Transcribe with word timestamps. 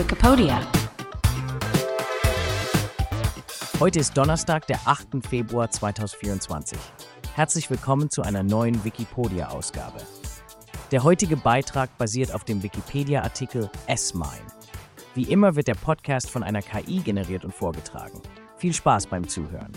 Wikipedia. 0.00 0.66
Heute 3.78 3.98
ist 3.98 4.16
Donnerstag, 4.16 4.66
der 4.66 4.80
8. 4.86 5.22
Februar 5.28 5.70
2024. 5.70 6.78
Herzlich 7.34 7.68
willkommen 7.68 8.08
zu 8.08 8.22
einer 8.22 8.42
neuen 8.42 8.82
Wikipedia-Ausgabe. 8.82 9.98
Der 10.90 11.04
heutige 11.04 11.36
Beitrag 11.36 11.98
basiert 11.98 12.32
auf 12.32 12.44
dem 12.44 12.62
Wikipedia-Artikel 12.62 13.68
S-Mine. 13.88 14.46
Wie 15.14 15.24
immer 15.24 15.54
wird 15.54 15.68
der 15.68 15.74
Podcast 15.74 16.30
von 16.30 16.42
einer 16.42 16.62
KI 16.62 17.00
generiert 17.00 17.44
und 17.44 17.52
vorgetragen. 17.52 18.22
Viel 18.56 18.72
Spaß 18.72 19.06
beim 19.08 19.28
Zuhören. 19.28 19.72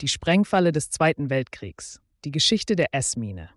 Die 0.00 0.08
Sprengfalle 0.08 0.72
des 0.72 0.90
Zweiten 0.90 1.30
Weltkriegs. 1.30 2.00
Die 2.24 2.30
Geschichte 2.30 2.76
der 2.76 2.94
S-Mine. 2.94 3.50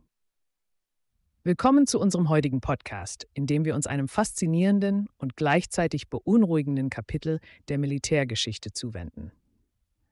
Willkommen 1.43 1.85
zu 1.85 1.99
unserem 1.99 2.29
heutigen 2.29 2.61
Podcast, 2.61 3.27
in 3.35 3.45
dem 3.45 3.63
wir 3.63 3.75
uns 3.75 3.85
einem 3.85 4.07
faszinierenden 4.07 5.07
und 5.19 5.35
gleichzeitig 5.35 6.09
beunruhigenden 6.09 6.89
Kapitel 6.89 7.39
der 7.67 7.77
Militärgeschichte 7.77 8.73
zuwenden. 8.73 9.31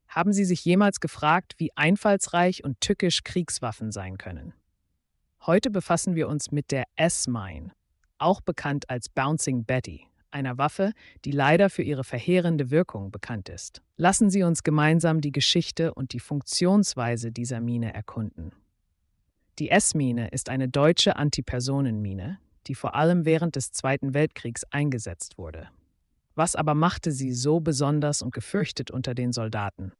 Haben 0.08 0.34
Sie 0.34 0.46
sich 0.46 0.64
jemals 0.64 1.00
gefragt, 1.00 1.56
wie 1.58 1.76
einfallsreich 1.76 2.64
und 2.64 2.80
tückisch 2.80 3.24
Kriegswaffen 3.24 3.92
sein 3.92 4.20
können? 4.20 4.54
Heute 5.48 5.72
befassen 5.72 6.14
wir 6.14 6.28
uns 6.28 6.52
mit 6.52 6.70
der 6.70 6.84
S-Mine, 6.96 7.72
auch 8.20 8.40
bekannt 8.40 8.88
als 8.88 9.10
Bouncing 9.10 9.66
Betty 9.66 10.06
einer 10.34 10.58
Waffe, 10.58 10.94
die 11.26 11.32
leider 11.32 11.70
für 11.70 11.84
ihre 11.84 12.04
verheerende 12.04 12.72
Wirkung 12.72 13.12
bekannt 13.12 13.50
ist. 13.50 13.82
Lassen 13.98 14.30
Sie 14.30 14.44
uns 14.44 14.64
gemeinsam 14.64 15.22
die 15.22 15.32
Geschichte 15.32 15.94
und 15.94 16.14
die 16.14 16.20
Funktionsweise 16.20 17.32
dieser 17.32 17.62
Mine 17.62 17.94
erkunden. 17.94 18.52
Die 19.60 19.70
S-Mine 19.70 20.30
ist 20.30 20.50
eine 20.50 20.68
deutsche 20.68 21.16
Antipersonenmine, 21.16 22.40
die 22.68 22.76
vor 22.76 22.96
allem 22.96 23.26
während 23.26 23.56
des 23.56 23.72
Zweiten 23.72 24.14
Weltkriegs 24.14 24.64
eingesetzt 24.72 25.38
wurde. 25.38 25.70
Was 26.36 26.56
aber 26.56 26.74
machte 26.74 27.12
sie 27.12 27.32
so 27.32 27.60
besonders 27.60 28.22
und 28.22 28.34
gefürchtet 28.34 28.90
unter 28.90 29.14
den 29.14 29.32
Soldaten? 29.32 29.92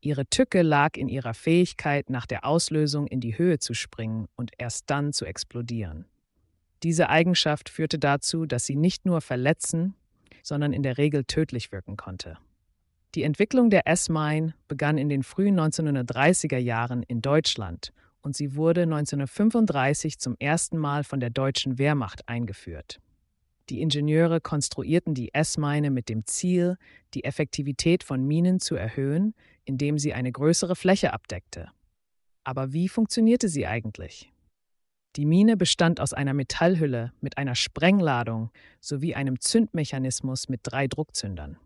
Ihre 0.00 0.24
Tücke 0.26 0.62
lag 0.62 0.96
in 0.96 1.08
ihrer 1.08 1.34
Fähigkeit, 1.34 2.08
nach 2.08 2.24
der 2.24 2.46
Auslösung 2.46 3.06
in 3.06 3.20
die 3.20 3.36
Höhe 3.36 3.58
zu 3.58 3.74
springen 3.74 4.28
und 4.34 4.52
erst 4.56 4.88
dann 4.88 5.12
zu 5.12 5.26
explodieren. 5.26 6.06
Diese 6.82 7.10
Eigenschaft 7.10 7.68
führte 7.68 7.98
dazu, 7.98 8.46
dass 8.46 8.64
sie 8.64 8.76
nicht 8.76 9.04
nur 9.04 9.20
verletzen, 9.20 9.94
sondern 10.42 10.72
in 10.72 10.82
der 10.82 10.98
Regel 10.98 11.24
tödlich 11.24 11.72
wirken 11.72 11.96
konnte. 11.96 12.38
Die 13.14 13.24
Entwicklung 13.24 13.70
der 13.70 13.86
S-Mine 13.88 14.54
begann 14.68 14.96
in 14.96 15.08
den 15.08 15.22
frühen 15.22 15.58
1930er 15.58 16.58
Jahren 16.58 17.02
in 17.02 17.20
Deutschland 17.20 17.92
und 18.22 18.36
sie 18.36 18.54
wurde 18.54 18.82
1935 18.82 20.18
zum 20.18 20.36
ersten 20.38 20.78
Mal 20.78 21.04
von 21.04 21.20
der 21.20 21.30
deutschen 21.30 21.78
Wehrmacht 21.78 22.28
eingeführt. 22.28 23.00
Die 23.68 23.82
Ingenieure 23.82 24.40
konstruierten 24.40 25.14
die 25.14 25.32
S-Mine 25.34 25.90
mit 25.90 26.08
dem 26.08 26.24
Ziel, 26.26 26.76
die 27.14 27.24
Effektivität 27.24 28.02
von 28.02 28.24
Minen 28.24 28.58
zu 28.58 28.74
erhöhen, 28.74 29.34
indem 29.64 29.98
sie 29.98 30.12
eine 30.12 30.32
größere 30.32 30.76
Fläche 30.76 31.12
abdeckte. 31.12 31.68
Aber 32.42 32.72
wie 32.72 32.88
funktionierte 32.88 33.48
sie 33.48 33.66
eigentlich? 33.66 34.32
Die 35.16 35.26
Mine 35.26 35.56
bestand 35.56 36.00
aus 36.00 36.12
einer 36.12 36.34
Metallhülle 36.34 37.12
mit 37.20 37.36
einer 37.36 37.56
Sprengladung 37.56 38.50
sowie 38.80 39.14
einem 39.14 39.40
Zündmechanismus 39.40 40.48
mit 40.48 40.60
drei 40.62 40.86
Druckzündern. 40.86 41.58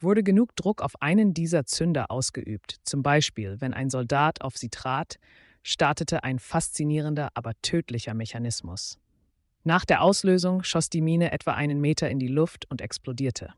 Wurde 0.00 0.24
genug 0.24 0.56
Druck 0.56 0.82
auf 0.82 1.00
einen 1.00 1.32
dieser 1.32 1.64
Zünder 1.64 2.10
ausgeübt, 2.10 2.80
zum 2.82 3.02
Beispiel 3.02 3.60
wenn 3.60 3.72
ein 3.72 3.88
Soldat 3.88 4.42
auf 4.42 4.56
sie 4.56 4.68
trat, 4.68 5.18
startete 5.62 6.24
ein 6.24 6.40
faszinierender, 6.40 7.30
aber 7.34 7.52
tödlicher 7.62 8.14
Mechanismus. 8.14 8.98
Nach 9.62 9.84
der 9.84 10.02
Auslösung 10.02 10.62
schoss 10.62 10.90
die 10.90 11.00
Mine 11.00 11.32
etwa 11.32 11.52
einen 11.52 11.80
Meter 11.80 12.10
in 12.10 12.18
die 12.18 12.28
Luft 12.28 12.70
und 12.70 12.82
explodierte. 12.82 13.54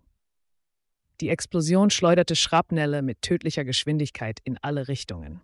Die 1.22 1.31
Explosion 1.31 1.88
schleuderte 1.88 2.36
Schrapnelle 2.36 3.00
mit 3.00 3.22
tödlicher 3.22 3.65
Geschwindigkeit 3.65 4.38
in 4.44 4.59
alle 4.59 4.86
Richtungen. 4.86 5.41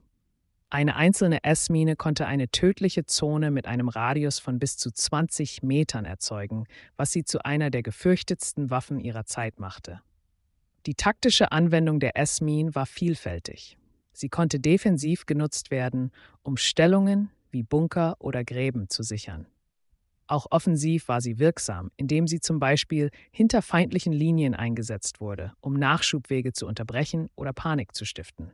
Eine 0.72 0.96
einzelne 0.96 1.44
S-Mine 1.44 1.96
konnte 1.96 2.24
eine 2.26 2.48
tödliche 2.48 3.04
Zone 3.04 3.50
mit 3.50 3.66
einem 3.66 3.90
Radius 3.90 4.38
von 4.38 4.58
bis 4.58 4.78
zu 4.78 4.90
20 4.90 5.62
Metern 5.62 6.06
erzeugen, 6.06 6.64
was 6.96 7.12
sie 7.12 7.24
zu 7.24 7.44
einer 7.44 7.68
der 7.68 7.82
gefürchtetsten 7.82 8.70
Waffen 8.70 8.98
ihrer 8.98 9.26
Zeit 9.26 9.60
machte. 9.60 10.00
Die 10.86 10.94
taktische 10.94 11.52
Anwendung 11.52 12.00
der 12.00 12.16
S-Mine 12.16 12.74
war 12.74 12.86
vielfältig. 12.86 13.76
Sie 14.14 14.30
konnte 14.30 14.60
defensiv 14.60 15.26
genutzt 15.26 15.70
werden, 15.70 16.10
um 16.42 16.56
Stellungen 16.56 17.28
wie 17.50 17.64
Bunker 17.64 18.16
oder 18.18 18.42
Gräben 18.42 18.88
zu 18.88 19.02
sichern. 19.02 19.44
Auch 20.26 20.46
offensiv 20.48 21.06
war 21.06 21.20
sie 21.20 21.38
wirksam, 21.38 21.90
indem 21.98 22.26
sie 22.26 22.40
zum 22.40 22.60
Beispiel 22.60 23.10
hinter 23.30 23.60
feindlichen 23.60 24.14
Linien 24.14 24.54
eingesetzt 24.54 25.20
wurde, 25.20 25.52
um 25.60 25.74
Nachschubwege 25.74 26.54
zu 26.54 26.66
unterbrechen 26.66 27.28
oder 27.36 27.52
Panik 27.52 27.94
zu 27.94 28.06
stiften. 28.06 28.52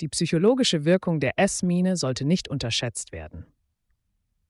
Die 0.00 0.08
psychologische 0.08 0.84
Wirkung 0.84 1.20
der 1.20 1.38
S-Mine 1.38 1.96
sollte 1.96 2.24
nicht 2.24 2.48
unterschätzt 2.48 3.12
werden. 3.12 3.46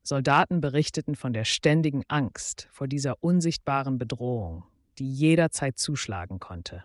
Soldaten 0.02 0.60
berichteten 0.60 1.16
von 1.16 1.34
der 1.34 1.44
ständigen 1.44 2.02
Angst 2.08 2.68
vor 2.72 2.88
dieser 2.88 3.22
unsichtbaren 3.22 3.98
Bedrohung, 3.98 4.64
die 4.98 5.10
jederzeit 5.10 5.78
zuschlagen 5.78 6.40
konnte. 6.40 6.84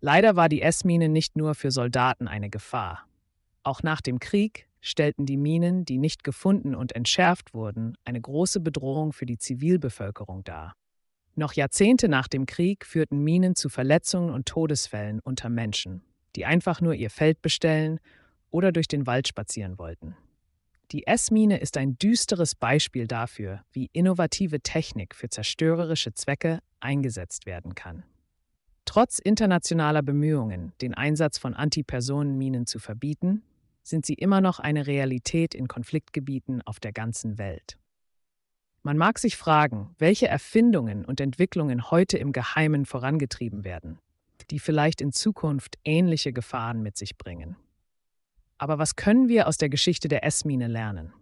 Leider 0.00 0.36
war 0.36 0.50
die 0.50 0.60
S-Mine 0.60 1.08
nicht 1.08 1.36
nur 1.36 1.54
für 1.54 1.70
Soldaten 1.70 2.28
eine 2.28 2.50
Gefahr. 2.50 3.06
Auch 3.62 3.82
nach 3.82 4.02
dem 4.02 4.20
Krieg 4.20 4.68
stellten 4.82 5.24
die 5.24 5.38
Minen, 5.38 5.86
die 5.86 5.98
nicht 5.98 6.22
gefunden 6.22 6.74
und 6.74 6.92
entschärft 6.92 7.54
wurden, 7.54 7.96
eine 8.04 8.20
große 8.20 8.60
Bedrohung 8.60 9.14
für 9.14 9.26
die 9.26 9.38
Zivilbevölkerung 9.38 10.44
dar. 10.44 10.74
Noch 11.34 11.54
Jahrzehnte 11.54 12.08
nach 12.08 12.28
dem 12.28 12.44
Krieg 12.44 12.84
führten 12.84 13.24
Minen 13.24 13.56
zu 13.56 13.68
Verletzungen 13.68 14.30
und 14.30 14.46
Todesfällen 14.46 15.20
unter 15.20 15.48
Menschen 15.48 16.02
die 16.36 16.44
einfach 16.44 16.80
nur 16.80 16.94
ihr 16.94 17.10
Feld 17.10 17.42
bestellen 17.42 17.98
oder 18.50 18.70
durch 18.70 18.88
den 18.88 19.06
Wald 19.06 19.26
spazieren 19.26 19.78
wollten. 19.78 20.16
Die 20.92 21.06
S-Mine 21.06 21.58
ist 21.58 21.76
ein 21.78 21.98
düsteres 21.98 22.54
Beispiel 22.54 23.08
dafür, 23.08 23.64
wie 23.72 23.90
innovative 23.92 24.60
Technik 24.60 25.16
für 25.16 25.28
zerstörerische 25.28 26.14
Zwecke 26.14 26.60
eingesetzt 26.78 27.46
werden 27.46 27.74
kann. 27.74 28.04
Trotz 28.84 29.18
internationaler 29.18 30.02
Bemühungen, 30.02 30.72
den 30.80 30.94
Einsatz 30.94 31.38
von 31.38 31.54
Antipersonenminen 31.54 32.66
zu 32.66 32.78
verbieten, 32.78 33.42
sind 33.82 34.06
sie 34.06 34.14
immer 34.14 34.40
noch 34.40 34.60
eine 34.60 34.86
Realität 34.86 35.54
in 35.54 35.66
Konfliktgebieten 35.66 36.62
auf 36.62 36.78
der 36.78 36.92
ganzen 36.92 37.36
Welt. 37.36 37.78
Man 38.82 38.96
mag 38.96 39.18
sich 39.18 39.36
fragen, 39.36 39.94
welche 39.98 40.28
Erfindungen 40.28 41.04
und 41.04 41.20
Entwicklungen 41.20 41.90
heute 41.90 42.18
im 42.18 42.30
Geheimen 42.30 42.86
vorangetrieben 42.86 43.64
werden 43.64 43.98
die 44.50 44.58
vielleicht 44.58 45.00
in 45.00 45.12
Zukunft 45.12 45.76
ähnliche 45.84 46.32
Gefahren 46.32 46.82
mit 46.82 46.96
sich 46.96 47.16
bringen. 47.16 47.56
Aber 48.58 48.78
was 48.78 48.96
können 48.96 49.28
wir 49.28 49.48
aus 49.48 49.58
der 49.58 49.68
Geschichte 49.68 50.08
der 50.08 50.24
S-Mine 50.24 50.66
lernen? 50.66 51.12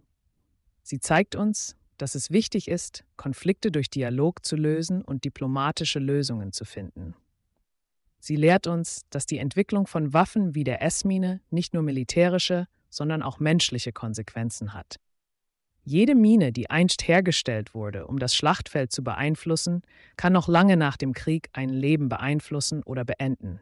Sie 0.83 0.99
zeigt 0.99 1.35
uns, 1.35 1.75
dass 1.97 2.15
es 2.15 2.31
wichtig 2.31 2.67
ist, 2.67 3.05
Konflikte 3.17 3.71
durch 3.71 3.89
Dialog 3.89 4.45
zu 4.45 4.55
lösen 4.55 5.01
und 5.01 5.25
diplomatische 5.25 5.99
Lösungen 5.99 6.51
zu 6.51 6.65
finden. 6.65 7.15
Sie 8.19 8.35
lehrt 8.35 8.67
uns, 8.67 9.01
dass 9.09 9.25
die 9.25 9.37
Entwicklung 9.37 9.87
von 9.87 10.13
Waffen 10.13 10.55
wie 10.55 10.63
der 10.63 10.81
S-Mine 10.81 11.41
nicht 11.49 11.73
nur 11.73 11.83
militärische, 11.83 12.67
sondern 12.89 13.21
auch 13.21 13.39
menschliche 13.39 13.91
Konsequenzen 13.91 14.73
hat. 14.73 14.99
Jede 15.87 16.15
Mine, 16.15 16.51
die 16.51 16.71
einst 16.71 17.07
hergestellt 17.07 17.75
wurde, 17.75 18.07
um 18.07 18.17
das 18.17 18.35
Schlachtfeld 18.35 18.91
zu 18.91 19.03
beeinflussen, 19.03 19.83
kann 20.17 20.33
noch 20.33 20.47
lange 20.47 20.77
nach 20.77 20.97
dem 20.97 21.13
Krieg 21.13 21.49
ein 21.53 21.69
Leben 21.69 22.09
beeinflussen 22.09 22.81
oder 22.81 23.05
beenden. 23.05 23.61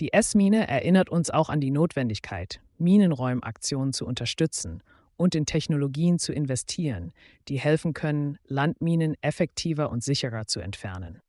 Die 0.00 0.12
S-Mine 0.12 0.66
erinnert 0.66 1.08
uns 1.08 1.30
auch 1.30 1.50
an 1.50 1.60
die 1.60 1.70
Notwendigkeit, 1.70 2.60
Minenräumaktionen 2.78 3.92
zu 3.92 4.04
unterstützen 4.04 4.82
und 5.16 5.36
in 5.36 5.46
Technologien 5.46 6.18
zu 6.18 6.32
investieren, 6.32 7.12
die 7.46 7.60
helfen 7.60 7.94
können, 7.94 8.38
Landminen 8.48 9.14
effektiver 9.20 9.88
und 9.88 10.02
sicherer 10.02 10.48
zu 10.48 10.58
entfernen. 10.58 11.20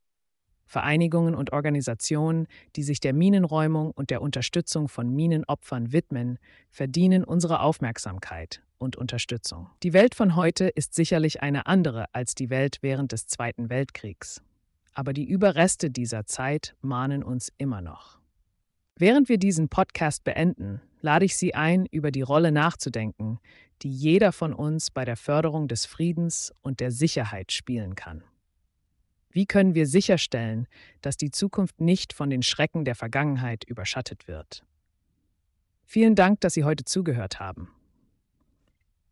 Vereinigungen 0.65 1.35
und 1.35 1.53
Organisationen, 1.53 2.47
die 2.75 2.81
sich 2.81 2.99
der 3.01 3.13
Minenräumung 3.13 3.91
und 3.91 4.09
der 4.09 4.23
Unterstützung 4.23 4.88
von 4.88 5.13
Minenopfern 5.13 5.91
widmen, 5.91 6.39
verdienen 6.71 7.23
unsere 7.23 7.59
Aufmerksamkeit 7.59 8.63
und 8.83 8.95
Unterstützung. 8.95 9.69
Die 9.81 9.94
Welt 9.94 10.13
von 10.13 10.35
heute 10.35 10.68
ist 10.68 10.94
sicherlich 10.94 11.41
eine 11.41 11.65
andere 11.65 12.06
als 12.13 12.35
die 12.35 12.50
Welt 12.50 12.77
während 12.81 13.12
des 13.12 13.25
Zweiten 13.25 13.69
Weltkriegs. 13.69 14.44
Aber 14.94 15.13
die 15.13 15.25
Überreste 15.25 15.89
dieser 15.89 16.25
Zeit 16.25 16.75
mahnen 16.81 17.24
uns 17.24 17.51
immer 17.57 17.81
noch. 17.81 18.19
Während 18.95 19.27
wir 19.27 19.39
diesen 19.39 19.69
Podcast 19.69 20.24
beenden, 20.24 20.81
lade 21.01 21.25
ich 21.25 21.35
Sie 21.35 21.56
ein, 21.56 21.88
über 21.88 22.12
die 22.12 22.21
Rolle 22.21 22.51
nachzudenken, 22.51 23.39
die 23.81 23.91
jeder 23.91 24.31
von 24.31 24.53
uns 24.53 24.91
bei 24.91 25.03
der 25.03 25.18
Förderung 25.18 25.68
des 25.68 25.85
Friedens 25.85 26.53
und 26.62 26.80
der 26.80 26.91
Sicherheit 26.91 27.51
spielen 27.51 27.95
kann. 27.95 28.24
Wie 29.31 29.47
können 29.47 29.74
wir 29.74 29.88
sicherstellen, 29.88 30.68
dass 31.01 31.18
die 31.18 31.31
Zukunft 31.31 31.81
nicht 31.81 32.13
von 32.13 32.30
den 32.30 32.44
Schrecken 32.44 32.85
der 32.85 32.94
Vergangenheit 32.94 33.63
überschattet 33.63 34.27
wird? 34.27 34.63
Vielen 35.85 36.15
Dank, 36.15 36.39
dass 36.41 36.53
Sie 36.53 36.63
heute 36.63 36.85
zugehört 36.85 37.39
haben. 37.39 37.69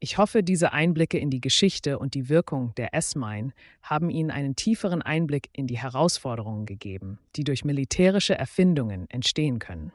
Ich 0.04 0.18
hoffe, 0.18 0.42
diese 0.42 0.74
Einblicke 0.74 1.20
in 1.20 1.30
die 1.30 1.42
Geschichte 1.42 2.00
und 2.00 2.16
die 2.16 2.28
Wirkung 2.28 2.74
der 2.74 2.96
S-Mine 2.96 3.54
haben 3.84 4.10
Ihnen 4.10 4.32
einen 4.32 4.56
tieferen 4.56 5.04
Einblick 5.04 5.50
in 5.54 5.68
die 5.68 5.78
Herausforderungen 5.78 6.66
gegeben, 6.66 7.20
die 7.36 7.44
durch 7.44 7.64
militärische 7.64 8.34
Erfindungen 8.34 9.08
entstehen 9.12 9.60
können. 9.60 9.94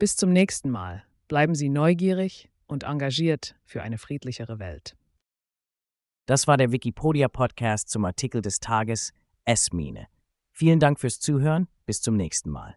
Bis 0.00 0.16
zum 0.16 0.32
nächsten 0.32 0.70
Mal. 0.70 1.04
Bleiben 1.28 1.54
Sie 1.54 1.68
neugierig 1.68 2.50
und 2.66 2.82
engagiert 2.82 3.54
für 3.64 3.84
eine 3.84 3.96
friedlichere 3.96 4.58
Welt. 4.58 4.96
Das 6.26 6.48
war 6.48 6.56
der 6.56 6.72
Wikipedia-Podcast 6.72 7.90
zum 7.90 8.04
Artikel 8.04 8.42
des 8.42 8.58
Tages 8.58 9.12
S-Mine. 9.44 10.08
Vielen 10.50 10.80
Dank 10.80 10.98
fürs 10.98 11.20
Zuhören. 11.20 11.68
Bis 11.86 12.02
zum 12.02 12.16
nächsten 12.16 12.50
Mal. 12.50 12.76